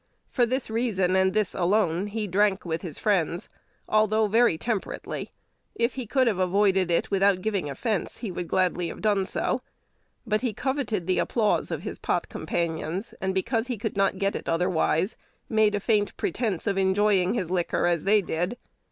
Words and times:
For 0.31 0.47
this 0.47 0.71
reason, 0.71 1.15
and 1.15 1.31
this 1.31 1.53
alone, 1.53 2.07
he 2.07 2.25
drank 2.25 2.65
with 2.65 2.81
his 2.81 2.97
friends, 2.97 3.49
although 3.87 4.25
very 4.25 4.57
temperately. 4.57 5.31
If 5.75 5.93
he 5.93 6.07
could 6.07 6.25
have 6.25 6.39
avoided 6.39 6.89
it 6.89 7.11
without 7.11 7.43
giving 7.43 7.69
offence, 7.69 8.17
he 8.17 8.31
would 8.31 8.47
gladly 8.47 8.87
have 8.87 8.99
done 8.99 9.25
so. 9.25 9.61
But 10.25 10.41
he 10.41 10.53
coveted 10.55 11.05
the 11.05 11.19
applause 11.19 11.69
of 11.69 11.83
his 11.83 11.99
pot 11.99 12.29
companions, 12.29 13.13
and, 13.21 13.31
because 13.35 13.67
he 13.67 13.77
could 13.77 13.95
not 13.95 14.17
get 14.17 14.35
it 14.35 14.49
otherwise, 14.49 15.17
made 15.47 15.75
a 15.75 15.79
faint 15.79 16.17
pretence 16.17 16.65
of 16.65 16.79
enjoying 16.79 17.35
his 17.35 17.51
liquor 17.51 17.85
as 17.85 18.03
they 18.03 18.23
did. 18.23 18.57